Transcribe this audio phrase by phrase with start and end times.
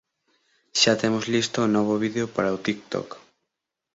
[0.79, 3.09] Xa temos listo o novo vídeo para o TikTok!